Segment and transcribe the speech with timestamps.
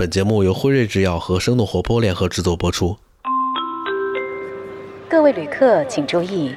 [0.00, 2.96] 本节目由辉瑞制药和生动活泼联合制作播出。
[5.06, 6.54] 各位旅客请注意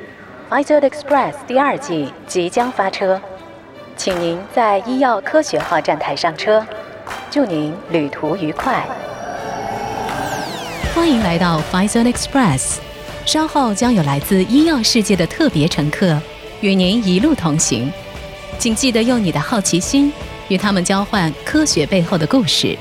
[0.49, 3.19] e r Express 第二季即将发车，
[3.97, 6.65] 请您在医药科学号站台上车。
[7.29, 8.87] 祝您旅途愉快！
[10.95, 12.77] 欢迎来到 Pfizer Express，
[13.25, 16.17] 稍后将有来自医药世界的特别乘客
[16.61, 17.91] 与您一路同行，
[18.57, 20.13] 请记得用你的好奇心
[20.47, 22.77] 与他们交换科学背后的故事。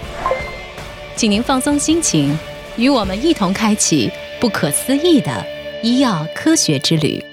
[1.22, 2.36] 请您放松心情，
[2.76, 4.10] 与我们一同开启
[4.40, 5.30] 不可思议的
[5.80, 7.24] 医药科学之旅。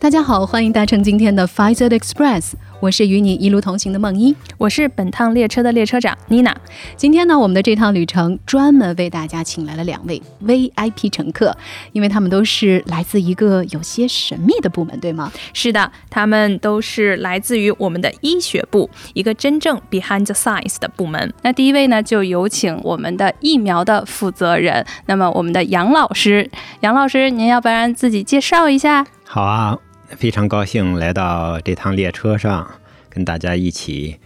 [0.00, 2.52] 大家好，欢迎搭乘今天的 Pfizer Express。
[2.84, 6.54] 我是与你一路同行的梦一，我是本趟列车的列车长妮娜。
[6.98, 11.56] 今天呢，我们的这趟旅程专门为大家请来了两位 VIP 乘客，
[11.92, 15.32] 因为他们都是来自一个有些神秘的部门，对吗？
[15.54, 21.32] 是的，他们都是来自于我们的医学部，一个真正 behind the science 的部门。
[21.40, 26.50] 那第一位呢，就有请我们的疫苗的负责人，那么我们的杨老师，
[26.80, 29.06] 杨老师，您要不然自己介绍一下？
[29.24, 29.78] 好啊。
[30.16, 32.68] 非常高兴来到这趟列车上，
[33.08, 34.16] 跟大家一起，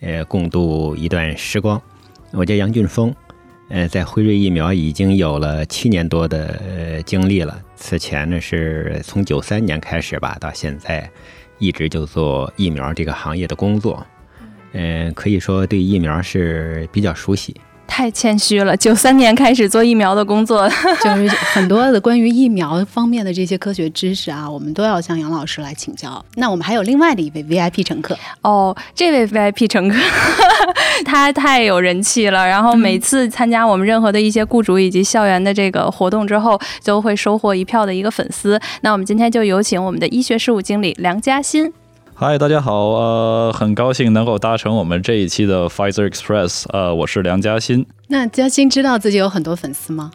[0.00, 1.80] 呃，共度一段时光。
[2.32, 3.14] 我叫杨俊峰，
[3.68, 7.60] 呃，在辉瑞疫苗已经有了七年多的呃经历了。
[7.76, 11.10] 此前呢，是从九三年开始吧，到现在
[11.58, 14.06] 一直就做疫苗这个行业的工作，
[14.72, 17.58] 嗯，可以说对疫苗是比较熟悉。
[17.88, 20.68] 太谦虚了，九三年开始做疫苗的工作，
[21.02, 26.24] 就是很多的关于疫苗方面的这些科学知识啊，我们都要向杨老师来请教。
[26.36, 29.98] 那我们还有另外的一位 VIP 乘客哦，这位 VIP 乘客
[31.04, 38.60] 他太有人气了，然后每次参加我们任何的一些雇主以及校园的这个活动之后，都会收获一票的一个粉丝。
[38.82, 41.72] 那我们今天就有请我们的医学事务经理梁嘉欣。
[42.20, 47.86] 嗨，大家好，呃，很高兴能够搭乘我们这一期的 Pfizer Express，呃，我是梁嘉欣。
[48.08, 50.10] 那嘉欣知道自己有很多粉丝吗？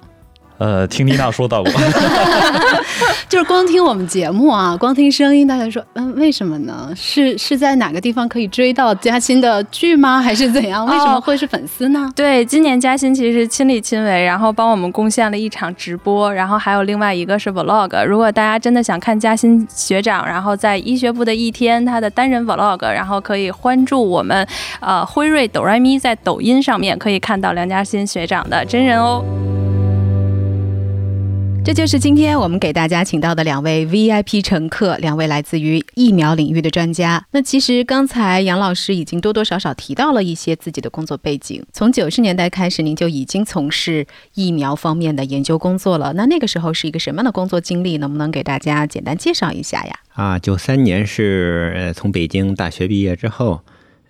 [0.58, 1.72] 呃，听妮娜说到过，
[3.34, 6.94] 就是光听我们节目啊，光听声音，大家说，嗯，为什么呢？
[6.96, 10.22] 是是在哪个地方可以追到嘉欣的剧吗？
[10.22, 10.86] 还是怎样？
[10.86, 12.08] 为什么会是粉丝呢？
[12.16, 18.06] 对，今年嘉欣其实亲力亲为，然后帮我们贡献了一场直播，然后还有另外一个是 vlog。
[18.06, 24.48] 如果大家真的想看嘉欣学长，然后在医学部的一天他的单人 vlog，然后可以关注我们
[24.80, 29.26] 呃辉瑞哆来咪在抖音上面可以看到梁嘉欣学长的真人哦。
[31.66, 37.26] 这就是今天我们给大家请到的两位 VIP 乘客，两位来自于疫苗领域的专家。
[37.32, 41.66] 那其实刚才杨老师已经多多少少提到了一些自己的工作背景。
[41.72, 46.12] 从九十年代开始，您就已经从事疫苗方面的研究工作了。
[46.14, 47.98] 那那个时候是一个什么样的工作经历？
[47.98, 49.98] 能不能给大家简单介绍一下呀？
[50.16, 53.62] 啊，九三年是从北京大学毕业之后，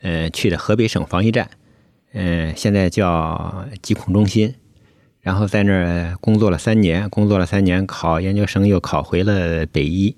[0.02, 1.48] 呃，去的河北省防疫站，
[2.14, 4.56] 嗯，现在叫疾控中心。
[5.24, 10.14] 然后在那儿工作了三年，工作了三年，考研究生又考回了北医，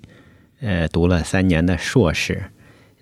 [0.60, 2.50] 呃，读了三年的硕士。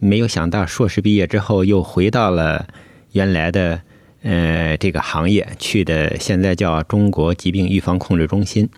[0.00, 2.68] 没有想到硕士毕业之后又回到了
[3.12, 3.80] 原来的
[4.22, 8.68] 呃这个行业，去的现在叫中国疾病预防控制中心。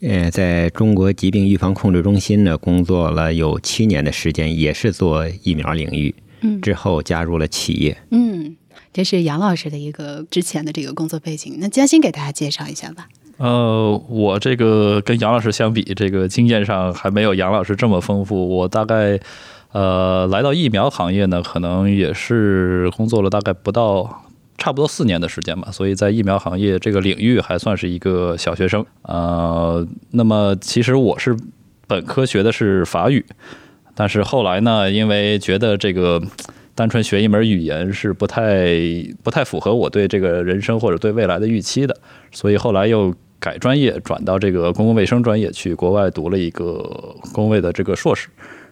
[0.00, 6.14] 呃，在中国疾病预防控制中心呢工作了有七年的时间，也是做疫苗领域。
[6.40, 7.98] 嗯，之后加入了企业。
[8.10, 8.56] 嗯。
[8.94, 13.08] 这是杨老师的一个之前的这个工作背景，那嘉欣给大家介绍一下吧。
[13.38, 18.48] 呃，我这个跟杨老师相比，这个经验上还没有杨老师这么丰富。
[18.48, 19.18] 我大概
[19.72, 24.22] 呃来到疫苗行业呢，可能也是工作了大概不到
[24.58, 28.86] 差不多四年的时间吧，所以在疫苗行业这个领域还算是一个小学生。
[29.02, 31.36] 呃，那么其实我是
[31.88, 33.26] 本科学的是法语，
[33.96, 36.22] 但是后来呢，因为觉得这个。
[36.74, 38.68] 单纯学一门语言是不太
[39.22, 41.96] 不太符合我对这个人生或者对未来的预期的，
[42.32, 48.28] 所以后来又改专业，转到这个公共卫生专业去国外读了一个公卫的这个硕士，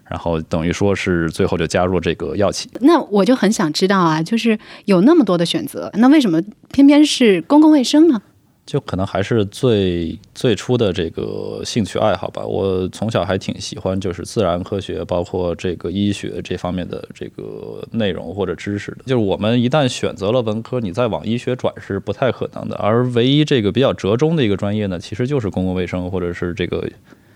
[0.09, 2.69] 然后等于说是最后就加入这个药企。
[2.81, 6.41] 那我就很想知道啊，就是有那么多的选择，那为什么
[6.73, 8.21] 偏偏是公共卫生呢？
[8.65, 12.45] 就可能还是最最初的这个兴趣爱好吧。
[12.47, 18.99] 我从小还挺喜欢，就是自然科学，包括这个医学这方面的这个内容或者知识的。
[19.05, 22.77] 就是我们一旦选择了文科，你再往医学转是不太可能的。
[22.77, 26.89] 而唯一这个比较折中的一个专业呢，其实就是公共卫生或者是这个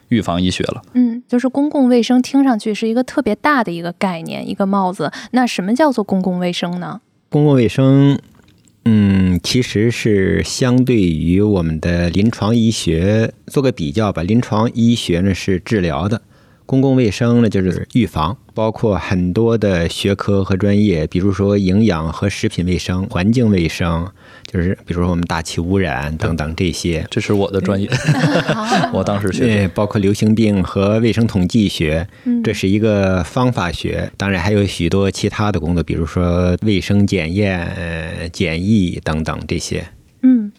[0.09, 0.81] 预防医学了。
[0.95, 5.11] 嗯，就是公共卫生听上去是一个特别大的一个概念，一个帽子。
[5.33, 7.01] 那什么叫做公共卫生呢？
[7.29, 8.17] 公共卫生。
[8.89, 14.23] 嗯，其实是相对于我们的临床医学做个比较吧。
[14.23, 16.23] 临床医学呢是治疗的，
[16.67, 24.09] 公共卫生呢，就是预防，包括很多的学科和专业，比如说营养和食品卫生、环境卫生，
[24.47, 27.07] 就是比如说我们大气污染等等这些。
[27.11, 27.89] 这是我的专业，
[28.93, 32.07] 我当时学对，包括流行病和卫生统计学，
[32.45, 34.11] 这是一个方法学。
[34.17, 39.85] 当然还有许多其他的工作，比如说卫生检验、呃、检疫等等这些。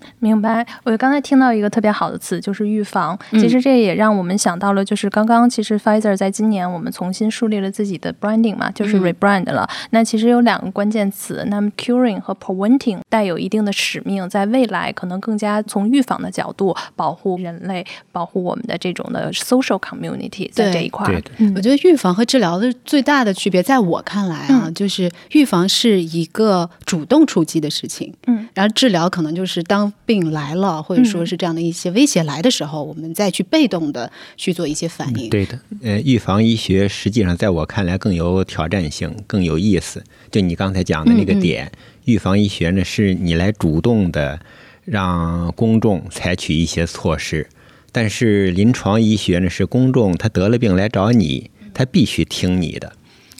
[0.07, 0.65] 嗯，明白。
[0.83, 3.18] 我刚才听到一个特别好的词，就是预防。
[3.31, 9.68] 其实这也让我们想到了，就是刚刚其实 Pfizer 在今年我们重新树立了自己的 branding 嘛，就是 rebrand 了。
[9.92, 21.06] 那其实有两个关键词，那么 curing 和 preventing 带有一定的使命，在未来可能更加从预防的角度保护人类，保护我们的这种的 social community 在这一块。
[21.07, 35.29] 对嗯我觉得预防和治疗的最大的区别，在我看来啊，嗯就是预防是一个主动出击的事情，嗯，然后治疗可能就是当病来了，或者说是这样的一些威胁来的时候，我们再去被动的去做一些反应。
[35.29, 40.03] 对的，呃，预防医学实际上在我看来更有挑战性，更有意思。
[40.31, 41.71] 就你刚才讲的那个点，
[42.05, 44.39] 预防医学呢，是你来主动的
[44.85, 47.50] 让公众采取一些措施，
[47.91, 52.93] 但是临床医学呢，是公众他得了病来找你，他必须听你的。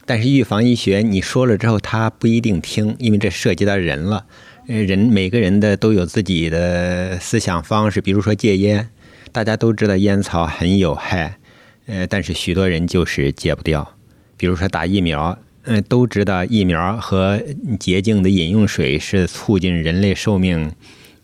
[0.06, 4.26] 但是预防医学你说了之后，他不一定听，因为这涉及到人了。
[4.70, 8.90] 呃，人每个人的都有自己的思想方式，比如说戒烟，
[9.32, 11.38] 大家都知道烟草很有害，
[11.86, 13.96] 呃，但是许多人就是戒不掉。
[14.36, 17.42] 比如说打疫苗，嗯、都知道疫苗和
[17.80, 20.70] 洁净的饮用水是促进人类寿命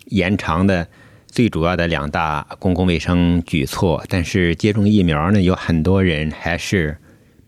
[0.06, 0.88] 延长的
[1.28, 6.98] 最主要的两大公共卫生举措，但是接种疫苗呢，有很多人还是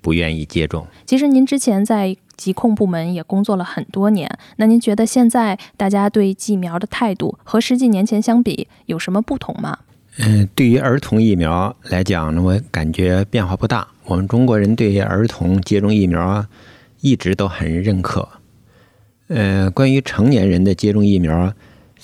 [0.05, 0.85] 不愿意接种。
[1.07, 9.79] 其实您之前在疾控部门也工作了很多年，那您觉得现在大家对疫苗的态度和十几年前相比有什么不同吗？
[10.19, 13.87] 嗯，对于儿童疫苗来讲呢，我感觉变化不大。
[14.03, 16.45] 我们中国人对于儿童接种疫苗
[17.01, 18.29] 一直都很认可。
[19.29, 21.51] 呃，关于成年人的接种疫苗，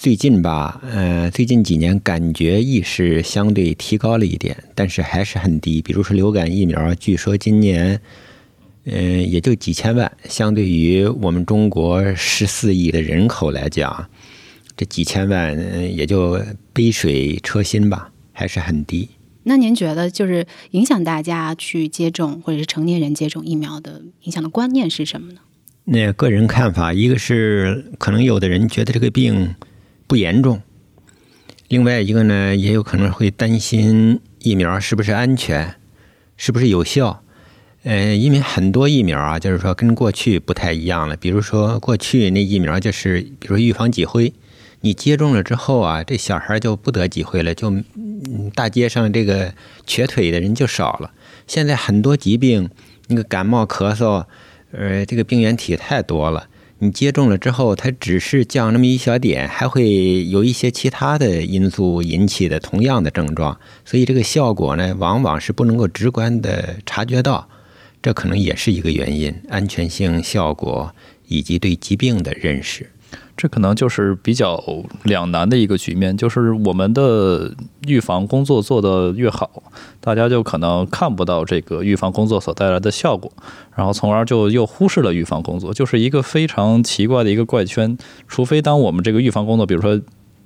[0.02, 5.80] 最近吧，呃，最近几年感觉意识相对提高了一点，但是还是很低。
[5.80, 8.02] 比如说流感疫苗，据说今年，
[8.86, 14.10] 嗯、也就几千万，相对于我们中国十四亿的人口来讲，
[14.76, 16.42] 这几千万呃也就
[16.74, 19.08] 杯水车薪吧，还是很低。
[19.44, 25.42] 那您觉得，就是影响大家去接种或者是成年人接种疫苗的影响的观念是什么呢？
[25.86, 29.54] 那个人看法，一个是可能有的人觉得这个病
[30.12, 30.62] 不严重，
[31.70, 35.76] 另外一个呢，也有可能会担心疫苗是不是安全，
[36.36, 37.24] 是不是有效。
[37.84, 41.16] 呃，因为很多疫苗啊，就是说跟过去不太一样了。
[41.16, 44.34] 比如说过去那疫苗就是，比如说预防脊灰，
[44.82, 49.54] 你接种了之后啊，这小孩就不得脊灰了，就嗯大街上这个
[49.88, 51.12] 瘸腿的人就少了。
[51.48, 52.70] 现在很多疾病，
[53.08, 54.26] 那个感冒、咳嗽，
[54.74, 56.50] 呃，这个病原体太多了。
[56.84, 67.48] 你接种了之后，它只是降那么一小点，还会有一些其他的因素引起的同样的症状，所以这个效果呢，往往是不能够直观的察觉到，
[68.02, 70.92] 这可能也是一个原因，安全性、效果
[71.28, 72.90] 以及对疾病的认识。
[73.42, 74.64] 这可能就是比较
[75.02, 77.52] 两难的一个局面，就是我们的
[77.88, 79.64] 预防工作做得越好，
[80.00, 83.32] 大家就可能看不到这个预防工作所带来的效果，
[83.76, 87.98] 然后从而就又忽视了预防工作，就是一个非常奇怪的一个怪圈。
[88.28, 90.00] 除非当我们这个预防工作，比如说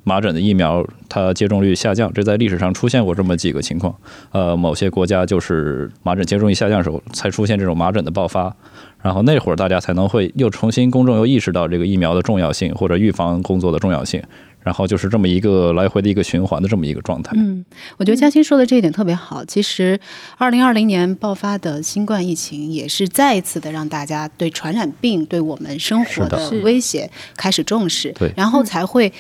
[0.06, 3.94] 麻疹的疫苗，它接种率下降，这在历史上出现过这么几个情况。
[4.32, 8.56] 呃，某些国家就是麻疹接种率下降的时候，才出现这种麻疹的爆发。
[9.02, 14.20] 然后那会儿大家才能会又重新公众又意识到这个疫苗的重要性或者预防工作的重要性，
[14.62, 17.34] 然后就是这么一个来回的一个循环的这么一个状态。
[17.36, 17.64] 嗯，
[17.98, 19.46] 我觉得嘉欣说的这一点特别好。
[19.46, 20.00] 其实，
[20.40, 27.08] 二零二零年爆发的新冠疫情，也是再一次的让大家对传染病对我们生活的威胁
[27.38, 29.12] 开始重视，对然后才会。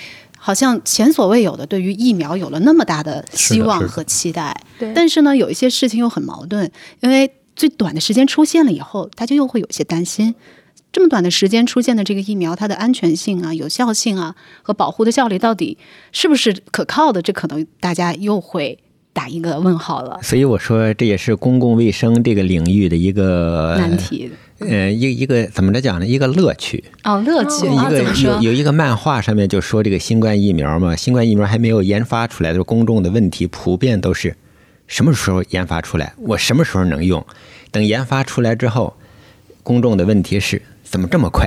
[0.45, 10.35] 好像前所未有的对于疫苗有了那么大的希望和期待，对但是呢，有一些事情又很矛盾，因为最短的时间出现了以后，大家又会有一些担心。
[10.91, 15.79] 这么短的时间出现的这个疫苗，它的安全性啊、有效性啊和保护的效力到底
[16.11, 17.19] 是不是可靠的？
[17.23, 18.77] 这可能大家又会
[19.15, 20.19] 打一个问号了。
[20.21, 23.95] 所以我说，这也是公共卫生这个领域的一个难。
[23.97, 24.29] 题
[24.59, 26.05] 呃，一一个怎么着讲呢？
[26.05, 26.83] 一个乐趣。
[27.03, 28.41] 哦，乐趣啊，一个有？
[28.41, 34.35] 有一个漫画上面就说这个新冠疫苗嘛，新冠疫苗还没有研发出来的时候，公众的问题普遍都是
[34.87, 37.25] 什么时候研发出来，我什么时候能用？
[37.71, 38.95] 等研发出来之后，
[39.61, 40.61] 公众的问题是
[40.95, 41.45] 怎么这么快？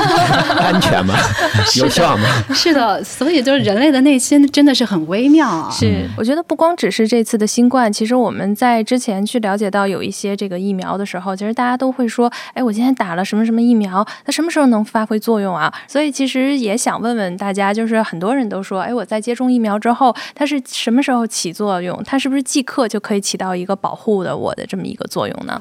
[0.64, 1.14] 安全吗？
[1.76, 2.26] 有效吗？
[2.54, 5.70] 是的，所以就是人类的内心真的是很微妙啊。
[5.70, 15.70] 是，我觉得不光只是这次的新冠，其实我们在之前去了解到有一些这个疫苗的时候，其实大家都会说，哎，我今天打了什么什么疫苗，它什么时候能发挥作用啊？
[15.86, 22.02] 所以其实也想问问大家，就是很多人都说，哎，我在接种疫苗之后，它是什么时候起作用？
[22.06, 25.60] 它是不是即刻就可以起到一个保护的我的这么一个作用呢？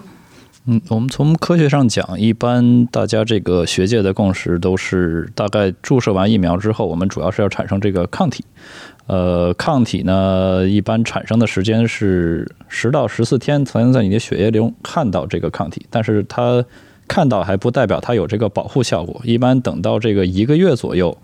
[0.69, 8.43] 嗯，我们从科学上讲，一般大家这个学界的共识都是，大概注射完疫苗之后，我们主要是要产生这个抗体。
[9.05, 16.65] 呃，抗体呢，一般产生的时间是十到十四天才能在你的血液中看到这个抗体，但是它
[17.07, 21.17] 看到还不代表它有这个保护效果，一般等到这个一个月左右，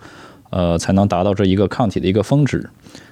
[0.51, 2.69] 呃，才能达到这一个抗体的一个峰值。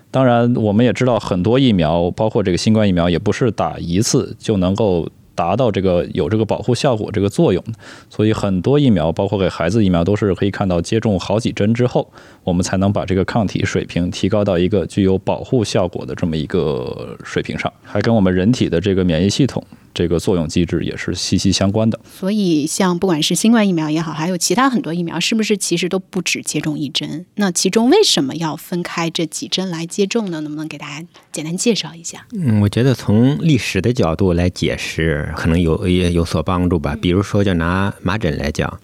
[0.09, 5.09] 当然，我们也知道很多疫苗，包括这个新冠疫苗，也不是打一次就能够。
[5.35, 7.63] 达到这个有这个保护效果这个作用，
[8.09, 12.11] 所以很多疫苗，包括给孩子疫苗，都是可以看到接种好几针之后，
[12.43, 19.63] 我们才能把这个抗体水平提高到一个具有保护效果的这么一个水平上，还跟我们人体的这个免疫系统。
[19.93, 21.99] 这个作用机制也是息息相关的。
[22.19, 27.25] 所以，像不管是新冠疫苗也好，还有其他很多疫苗，是不是其实都不止接种一针？
[27.35, 30.41] 那其中为什么要分开这几针来接种呢？
[30.41, 32.25] 能不能给大家简单介绍一下？
[32.33, 36.97] 嗯，我觉得从历史的角度来解释，可能有也有所帮助吧。
[37.01, 38.79] 比如说，就拿麻疹来讲，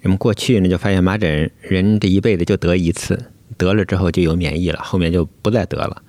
[0.00, 6.02] 人们过去呢就发现麻疹人这一辈子就得一次，得了之后就有免疫了，后面就不再得了，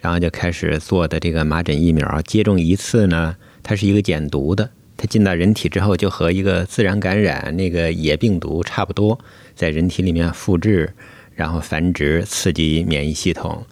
[0.00, 3.36] 然后就开始做的这个麻疹疫苗，接种一次呢。
[3.68, 9.20] 它是一个减毒的，它进到人体之后，就和一个自然感染那个野病毒差不多，
[9.54, 10.94] 在人体里面复制，
[11.34, 13.62] 然后繁殖，刺激免疫系统。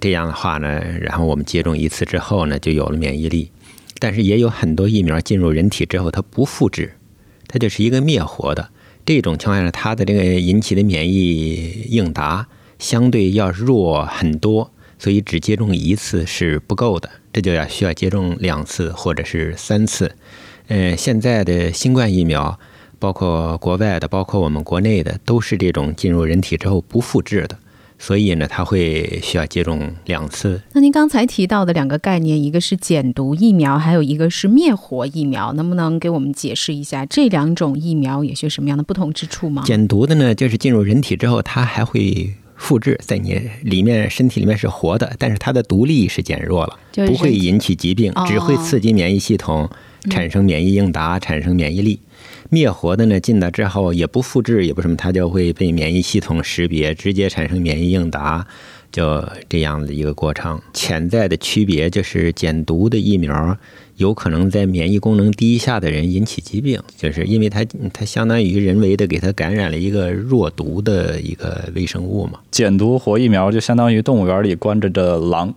[0.00, 3.50] 这样的话呢，然后我们接种一次之后呢，就有了免疫力。
[3.98, 6.92] 但是也有很多疫苗进入人体之后，它不复制，
[7.48, 8.68] 它就是一个灭活的。
[9.04, 12.46] 这种情况下，它的这个引起的免疫应答
[12.78, 14.70] 相对要弱很多。
[14.96, 20.12] 所以只接种一次是不够的，这就要需要接种两次或者是三次。
[20.68, 22.58] 呃，现在的新冠疫苗，
[22.98, 27.58] 包括国外的，包括我们国内的，都是这种进入人体之后不复制的，
[27.98, 30.62] 所以呢，它会需要接种两次。
[30.72, 39.64] 那您刚才提到的两个概念，一个是减毒疫苗，还有一个是灭活疫苗，能不能给我们解释一下这两种疫苗有些什么样的不同之处吗？
[39.66, 42.34] 减毒的呢，就是进入人体之后，它还会。
[42.60, 49.68] 复制在你里面，身体里面是活的，但是它的毒力是减弱了，不会引起疾病，只会刺激免疫系统
[50.10, 51.98] 产生免疫应答，产生免疫力。
[52.50, 58.46] 灭活的呢，进来之后也不复制，也不什么，它就会被免疫系统识别，直接产生免疫应答。
[58.92, 63.56] 就这样的一个过程，潜在的区别就是减毒的疫苗
[63.96, 72.40] 有可能在免疫功能低下的人引起疾病，就是因为它它相当于人为的给它感染了一个弱毒的一个微生物嘛。
[72.50, 75.54] 减毒活疫苗就相当于动物园里关着的狼，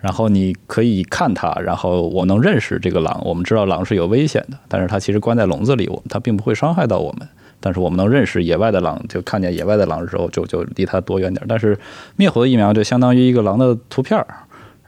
[0.00, 7.28] 然后你可以看它，然后我能认识这个狼，我们知道狼是有危险的，但是它其实关在笼子里，我它并不会伤害到我们。
[7.62, 11.42] 但是我们能认识野外的狼，就看见野外的狼的时候，就就离它多远点。
[11.48, 11.78] 但是
[12.16, 14.26] 灭活的疫苗就相当于一个狼的图片儿，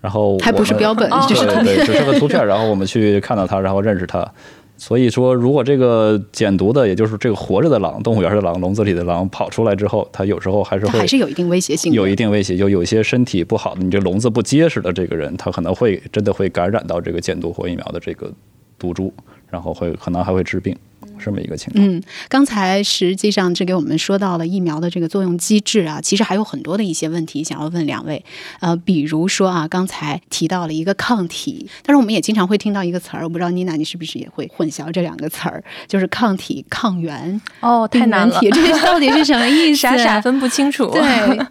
[0.02, 2.46] 然后还不是标本，对对， 只是个图片儿。
[2.46, 4.28] 然后我们去看到它，然后认识它。
[4.76, 12.56] 所以说，如果这个减毒的，也就是这个活着的狼，动物园的狼，笼子里的狼跑出来之后，它有时候还是会还是有一定威胁性，有一定威胁。
[12.56, 18.28] 就有一些身体不好的，你这笼子不结实的这个人，他可能会真的会感染到这个减毒活疫苗的这个
[18.76, 19.12] 毒株，
[19.48, 20.76] 然后会可能还会治病。
[21.24, 21.84] 这么一个情况。
[21.84, 28.22] 嗯，刚才实际上这给我们说到了疫苗的这个作用机制啊，其实还有很多的一些问题想要问两位。
[28.60, 37.40] 呃，比如说啊，刚才提到了一个抗体，但是我们也经常会听到一个词儿，我不知道妮娜你是不是也会混淆这两个词儿，就是抗体、抗原。
[37.60, 39.76] 哦，太难了，这到底是什么意思？
[39.76, 40.90] 傻傻分不清楚。
[40.90, 41.02] 对，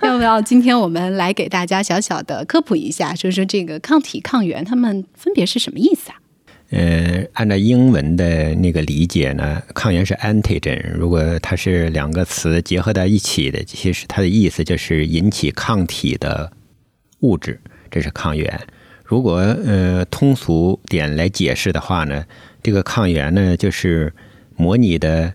[0.07, 6.15] 要不要今天我们来给大家小小的科普一下，说说这个抗体、抗原它们分别是什么意思啊？
[6.75, 10.81] 呃，按照英文的那个理解呢，抗原是 antigen。
[10.95, 16.51] 如果它是两个词结合在一起的，其实它的意思就是引起抗体的
[17.19, 17.61] 物质，
[17.91, 18.59] 这是抗原。
[19.03, 22.25] 如果呃通俗点来解释的话呢，
[22.63, 24.11] 这个抗原呢就是
[24.55, 25.31] 模拟的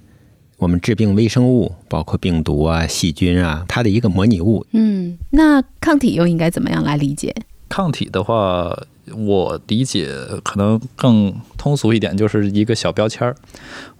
[0.56, 4.66] 我们致病微生物，包括病毒啊、细菌啊，它的一个模拟物。
[4.72, 7.32] 嗯，那抗体又应该怎么样来理解？
[7.68, 8.76] 抗体的话。
[9.16, 10.08] 我理解
[10.42, 13.34] 可能更通俗一点，就是一个小标签儿。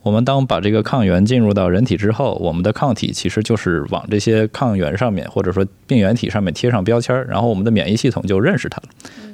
[0.03, 8.85] 我们当把这个抗原进入到人体之后，我们的抗体其实就是往这些抗原上面，或者说病原体上面贴上标签儿，然后我们的免疫系统就认识它了。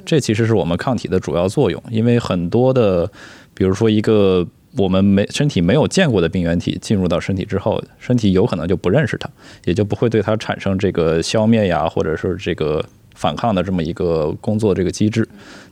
[0.04, 1.83] 这其实是我们抗体的主要作用。
[1.90, 3.11] 因为很多的，
[3.54, 9.31] 比如说一个我们没身体没有见过的病原体进入到身体之后，身体有可能就不认识它，
[9.64, 15.26] 也就不会对它产生这个消灭呀，或者是这个反抗的这么一个工作这个机制。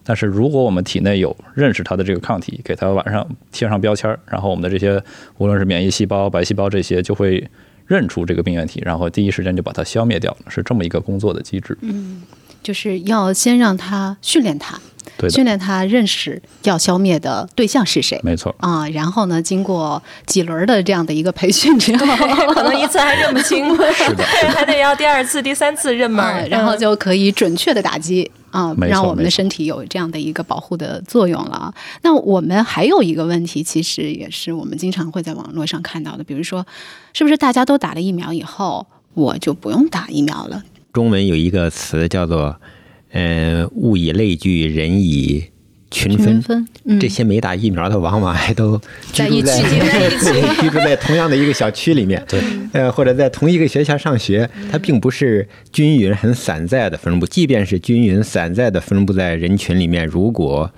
[0.05, 5.03] 但是如果我们体内有认识它的这个抗体，给它晚上贴上标签儿，然后我们的这些
[5.39, 7.49] 无论是免疫细胞、白细胞这些就会
[7.87, 11.77] 认出这个病原体，然后第一时间就把它消灭掉，是这么一个工作的机制。
[11.83, 12.23] 嗯
[12.63, 14.79] 就是要先让他训练他，
[15.17, 18.21] 对训练他认识要消灭的对象是谁。
[18.23, 22.07] 没错，啊，然后呢，经过几轮的这样的一个培训之后，
[22.55, 31.73] 可能一次还认不清， 是的还得要第二次、第三次认门啊，然后就可以准确的打击啊，让我们的身体有这样的一个保护的作用了。
[32.03, 36.65] 那我们还有一个问题，其实也是我们经常会在网络上看到的，比如说，
[37.13, 40.63] 是不是大家都打了疫苗以后，我就不用打疫苗了？
[40.93, 42.61] 中文有一个词叫做
[43.13, 45.45] “呃，物以类聚，人以
[45.91, 46.27] 群分”。
[46.27, 48.77] 群分，嗯，这些没打疫苗的，往往还都
[49.13, 50.27] 居在一住在起在一起
[50.63, 52.41] 居住在同样的一个小区里面，对，
[52.73, 57.27] 呃，或者在同一个学校上学，它并不是均匀、很散在的分布。
[57.27, 60.71] 即便是均匀、散在的分布在人群里面，如果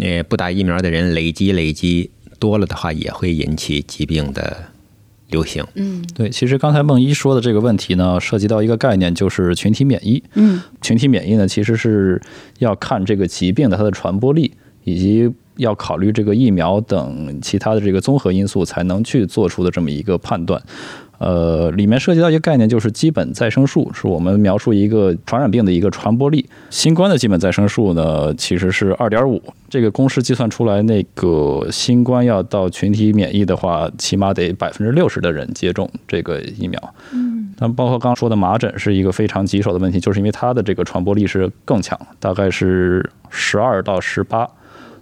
[0.00, 4.64] 呃不打疫苗的人累积累积多了的话，也会引起疾病的
[5.30, 5.64] 流行。
[5.74, 10.22] 嗯对，其实刚才孟一说的这个问题呢，涉及到一个概念，就是群体免疫。
[10.34, 12.20] 嗯群体免疫呢，其实是
[12.58, 14.52] 要看这个疾病的它的传播力，
[14.84, 20.60] 以及要考虑这个疫苗等其他的这个综合因素，才能去做出的这么一个判断。
[21.18, 26.44] 呃，里面涉及到一个概念，就是基本再生数，是我们描述一个传染病的一个传播力。
[26.70, 29.40] 新冠的基本再生数呢，其实是二点五。
[29.70, 36.94] 这个公式计算出来，那个新冠要到群体免疫的话，起码得百分之六十的人接种这个疫苗。
[37.12, 44.48] 嗯，但包括刚刚说的麻疹是一个非常棘手的问题，就是因为它的这个传播力是更强，大概是十二到十八。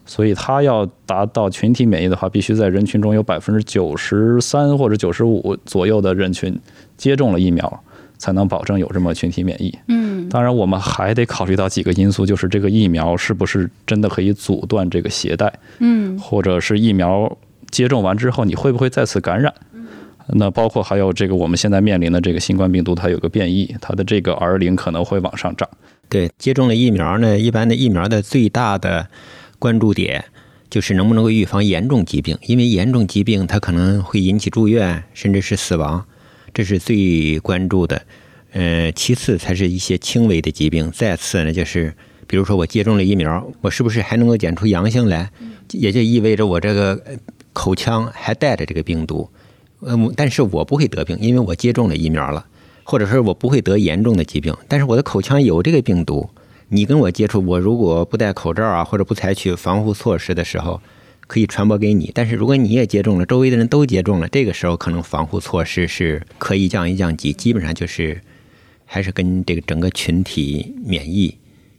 [0.05, 6.59] 所以它要达到群体免疫的话，必须在人群中有百分之九十三或者九十五左右的人群
[6.97, 7.83] 接种了疫苗，
[8.19, 9.77] 才能保证有这么群体免疫。
[9.89, 17.37] 嗯当然，我们还得考虑到几个因素，就是这个疫苗是不是真的可以阻断这个携带，嗯或者是疫苗
[17.71, 19.53] 接种完之后你会不会再次感染？
[20.29, 25.69] 那包括还有这个我们现在面临的这个新冠病毒，它有个变异，它的这个 R 零可能会往上涨。
[26.09, 29.09] 对，接种了疫苗呢，一般的疫苗的最大的
[29.63, 30.25] 关注点
[30.69, 36.05] 就是能不能够预防严重疾病，因为严重疾病它可能会引起住院，甚至是死亡，
[36.53, 38.03] 这是最关注的。
[38.51, 41.95] 呃，其次才是一些轻微的疾病，再次呢就是，
[42.27, 45.31] 比如说我接种了疫苗，我是不是还能够检出阳性来？
[45.71, 47.17] 也就意味着我这个呃
[47.53, 49.31] 口腔还带着这个病毒，
[49.83, 52.45] 嗯，但是我不会得病，因为我接种了疫苗了。
[52.83, 56.29] 或者说我不会得严重的疾病，但是我的口腔有这个病毒，
[56.75, 60.81] 你跟我接触，我如果不戴口罩啊，或者不采取防护措施的时候，
[61.27, 62.11] 可以传播给你。
[62.15, 68.23] 但是如果你也接种了，周围的人都接种了，这个时候可能防护措施是可以降一降级，基本上就是
[68.87, 71.37] 还是跟这个整个群体免疫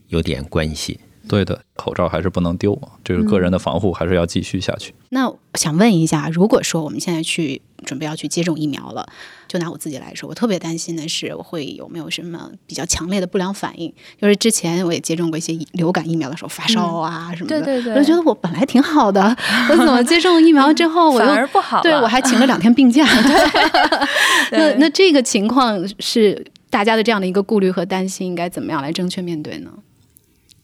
[0.10, 1.00] 有点关系。
[1.28, 4.94] 对的，口罩还是不能丢，这个个人的防护还是要继续下去。
[5.10, 9.08] 那想问一下，如果说我们现在去准备要去接种疫苗了，
[9.48, 13.94] 就拿我自己来说，我特别担心的是我会有没有什么比较强烈的不良反应。
[14.22, 19.22] 就是之前我也接种过一些流感疫苗的时候，发烧啊什么的，对对对我就觉得我本来挺好的，
[19.70, 23.06] 我怎么接种疫苗之后我又反而不好了对我还请了两天病假。
[24.52, 29.72] 那那这个情况是大家的这样的一个顾虑和担心，应该怎么样来正确面对呢？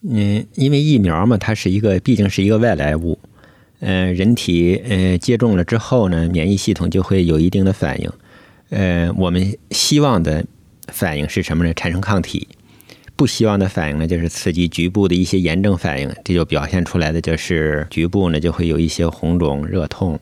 [0.02, 3.20] 嗯，因为疫苗嘛，它是一个毕竟是一个外来物，
[3.80, 8.10] 呃，人体呃接种了之后呢，免疫系统就会有一定的反应。
[8.70, 10.46] 呃，我们希望的
[10.88, 11.74] 反应是什么呢？
[11.74, 12.48] 产生抗体。
[13.16, 20.18] 不希望的反应呢，就是刺激局部的一些炎症反应，这就表现出来的就是局部呢就会有一些红肿、热痛。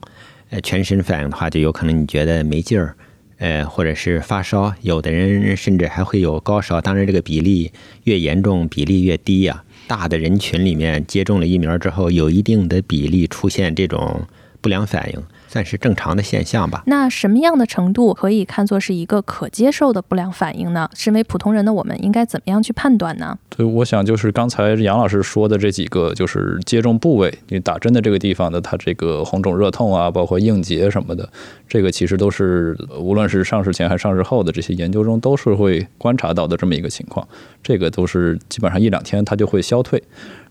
[0.50, 2.96] 呃，全身反应的话，就有可能你觉得没劲儿，
[3.38, 6.82] 呃，或者是发烧，有的人甚至还会有高烧。
[6.82, 7.72] 当然，这个比例
[8.06, 14.28] 越严重，比例越低呀、大的人群里面接种了疫苗之后，有一定的比例出现这种
[14.62, 16.84] 不良反应，算是正常的现象吧。
[16.86, 20.90] 那什么样的程度可以看作是一个可接受的不良反应呢？
[20.94, 23.38] 身为普通人的我们应该怎么样去判断呢？
[23.50, 31.28] 对，我想就是刚才杨老师说的这几个，就是接种部位，你打针的这个地方的，它这个红肿、热痛啊，包括硬结什么的，
[31.68, 37.28] 这个其实都是无论是上市前还是上市后的这些研究中，都是会观察到的这么一个情况。
[37.64, 40.02] 这个都是基本上一两天它就会消退。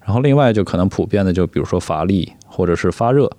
[0.05, 3.31] 然后另外就可能普遍的，就比如说乏力或者是发热。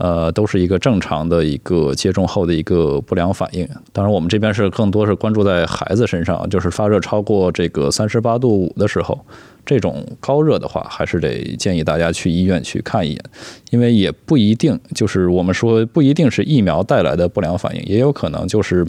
[0.00, 3.68] 呃，都是一个正常的一个接种后的一个不良反应。
[3.92, 9.20] 当然，我们这边是更多是关注在孩子身上，就是发热超过这个三十八度五的时候，
[9.66, 13.22] 这种高热的话，还是得建议大家去医院去看一眼，
[13.68, 18.86] 因为也不一定就是我们说不一定是疫苗带来的不良反应，也有可能就是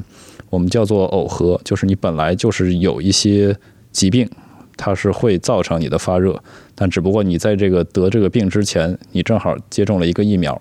[0.50, 3.54] 我们叫做耦合，就是你本来就是有一些
[3.92, 4.30] 疾病。
[4.78, 6.42] 它是会造成你的发热，
[6.74, 10.60] 但只不过你在这个得这个病之前，你正好接种了一个疫苗，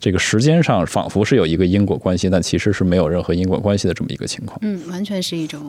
[0.00, 4.58] 这个时间上仿佛是有一个因果关系，但其实是没有任何因果关系的这么一个情况。
[4.62, 5.60] 嗯，完全是一种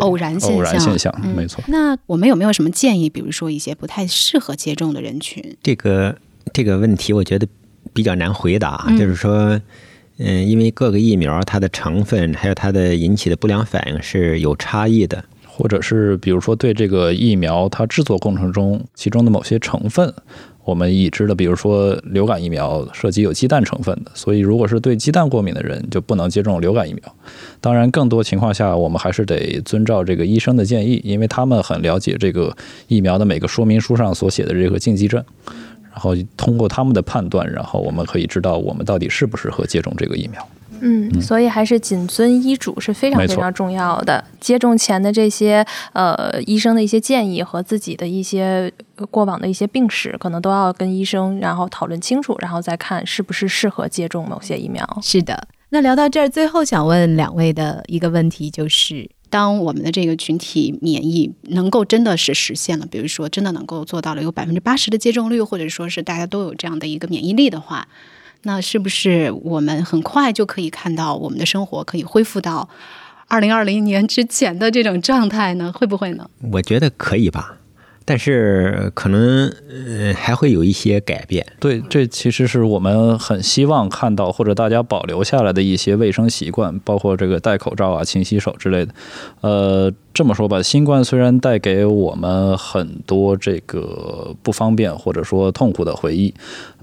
[0.00, 0.56] 偶然现象。
[0.56, 1.64] 偶然现象，嗯没错。
[1.66, 3.08] 那我们有没有什么建议？
[3.08, 5.42] 比如说一些不太适合接种的人群？
[5.62, 6.14] 这个
[6.52, 7.48] 这个问题，我觉得
[7.92, 8.84] 比较难回答。
[8.88, 9.58] 嗯就是说，
[10.18, 15.24] 嗯，因为各个疫苗它的成分还有它的引起的不良反应是有差异的。
[15.52, 20.14] 或者是比如说对这个疫苗它制作过程中其中的某些成分，
[20.70, 27.02] 我们已知的，比如说流感疫苗涉及有鸡蛋成分的，所以如果是对鸡蛋过敏的人，就不能接种流感疫苗。
[27.60, 32.56] 当然，更多情况下，我们还是得遵照这个医生的建议，因为他们很了解这个
[32.86, 35.24] 疫苗的每个说明书上所写的这个禁忌症。
[35.90, 40.48] 然后通过他们的判断，然后我们可以知道我们到底适不适合接种这个疫苗。
[40.80, 44.24] 嗯，所以还是谨遵医嘱是非常非常重要的。
[44.40, 54.98] 接种前的这些呃医生的一些建议和自己的一些呃过往的一些病史，可能都要跟医生然后讨论清楚，然后再看是不是适合接种某些疫苗。
[55.02, 55.48] 是的。
[55.70, 59.10] 那聊到这儿，最后想问两位的一个问题就是。
[59.30, 67.86] 当我们的这个群体免疫能够真的是实现了，比如说真的能够做到了有百分之八十的接种率，或者说是大家都有这样的一个免疫力的话，
[68.42, 72.68] 那是不是我们很快就可以看到我们的生活可以恢复到
[73.28, 75.72] 二零二零年之前的这种状态呢？
[75.72, 76.28] 会不会呢？
[76.50, 77.58] 我觉得可以吧，
[78.04, 81.46] 但是可能呃还会有一些改变。
[81.60, 88.94] 对，这其实是我们很希望看到或者大家保留下来的一些卫生习惯，包括这个戴口罩啊、勤洗手之类的。
[89.42, 96.34] 呃，这么说吧，新冠虽然带给我们很多这个不方便或者说痛苦的回忆，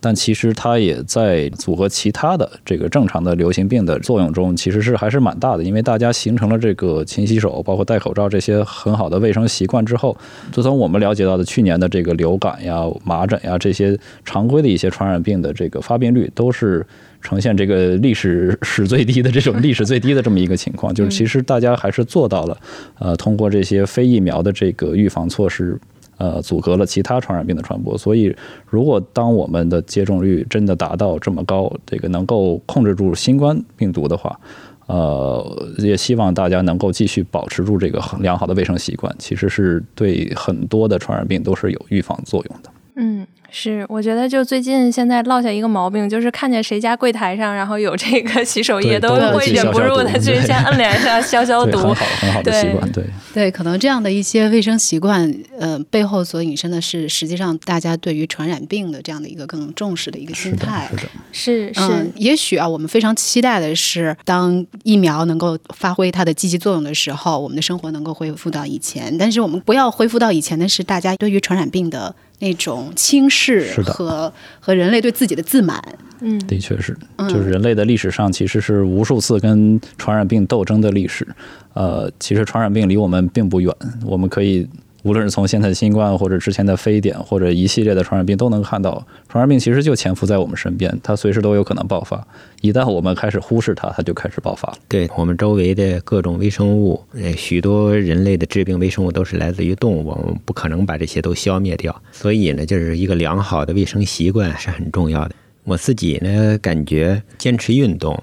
[0.02, 5.64] 但其实它也在组合其他的这个正常的流行病的作用中，其实是还是蛮大的。
[5.64, 10.18] 因为大家形成了这个勤洗手、包括戴口罩这些很好的卫生习惯之后，
[10.52, 13.96] 自从我们了解到的去年的这个流感呀、麻疹呀这些
[14.26, 16.84] 常规的一些传染病的这个发病率都是。
[17.22, 22.58] 呈现这个历史史最低的这种历史最低的这么一个情况，就是其实大家还是做到了，
[23.00, 25.78] 呃，通过这些非疫苗的这个预防措施，
[26.18, 27.98] 呃，阻隔了其他传染病的传播。
[27.98, 28.36] 所以，
[28.70, 34.40] 如果当我们的接种率真的达到这么高，这个能够控制住新冠病毒的话，
[34.86, 42.70] 呃，也希望大家能够继续保持住这个良好的卫生习惯，其实是对很多的传染病都是有预防作用的。
[43.00, 51.96] 嗯，是，我觉得就最近现在落下一个毛病，就是看见谁家柜台上然后有这个洗手液，都会忍不住的去对先摁两下消消，毒很。
[51.96, 53.04] 好很好的习惯，对。
[53.34, 60.90] 对，可能这样的一些卫生习惯，呃，背后所引申的是，实际上大家对于传染病的这样的一个更重视的一个心态。
[60.90, 69.16] 是的，是是，嗯，也许啊，我们非常期待的是，当疫苗能够发挥它的积极作用的时候，我们的生活能够恢复到以前。
[69.20, 75.82] 但是我们不要恢复到以前的是大家对于传染病的那种轻视和和人类对自己的自满。
[76.20, 81.28] 嗯，的确是，嗯就是人类的历史上其实是无数次跟传染病斗争的历史。
[81.74, 83.72] 呃，其实传染病离我们并不远，
[84.04, 84.68] 我们可以
[85.08, 92.28] 无论是从现在的新冠，或者之前的非典，或者一系列的传染病，都能看到，传染病其实就潜伏在我们身边，它随时都有可能爆发。
[92.60, 94.78] 一旦我们开始忽视它，它就开始爆发。
[94.90, 102.02] 对我们周围的各种微生物，呃，许多人类的致病微生物都是来自于动物，我们不可能把这些都消灭掉。
[102.12, 105.36] 所以呢，就是一个良好的卫生习惯是很重要的。
[105.64, 108.22] 我自己呢，感觉坚持运动，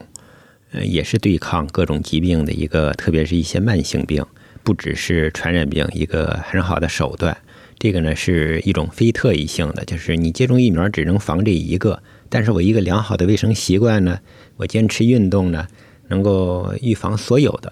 [0.72, 4.22] 呃，也是对抗各种疾病的一个，特别是一些慢性病，
[4.64, 7.36] 不只是传染病一个很好的手段。
[7.78, 14.18] 这个呢是一种非特异性的，就是你接种疫苗只能防这一个，但是我一个良好的卫生习惯呢，
[14.56, 15.66] 我坚持运动呢，
[16.08, 17.70] 能够预防所有的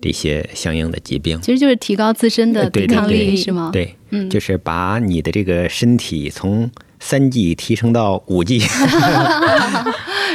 [0.00, 1.40] 这些相应的疾病。
[1.42, 8.62] 其实就是提高自身的抵抗力，是吗？，对，嗯就是把你的这个身体从三 G 提升到五 G。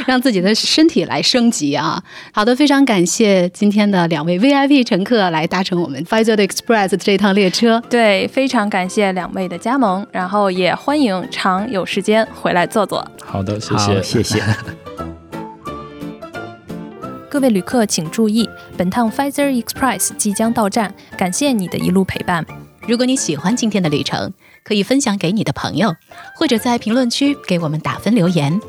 [0.06, 2.02] 让自己的身体来升级啊！
[2.32, 7.82] 好的，非常感谢今天的两位 VIP 乘客来搭乘我们 Pfizer Express 这趟列车。
[7.88, 13.06] 对，非常感谢两位的加盟，然后也欢迎常有时间回来坐坐。
[13.24, 14.42] 好的，谢，谢，谢谢。
[17.30, 22.44] 各位旅客请注意，本趟 Pfizer Express 即将到站，感谢你的一路陪伴。
[22.86, 24.32] 如果你喜欢今天的旅程，
[24.64, 25.94] 可以分享给你的朋友，
[26.34, 28.60] 或者在评论区给我们打分留言。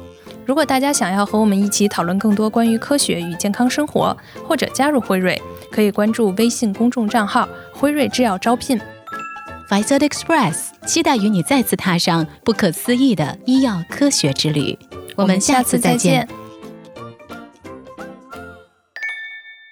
[0.46, 8.80] 如果大家想要和我们一起讨论更多关于科学与健康生活，或者加入辉瑞，可以关注微信公众账号“辉瑞制药招聘”。
[9.70, 14.78] Pfizer Express 期待与你再次踏上不可思议的医药科学之旅。
[15.16, 16.28] 我们下次再见。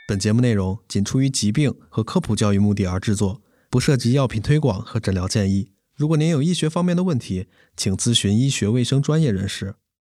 [0.07, 5.73] 本节目内容仅出于疾病和科普教育目的而制作，不涉及药品推广和诊疗建议。
[5.95, 9.75] 如果您有医学方面的问题，请咨询医学卫生专业人士。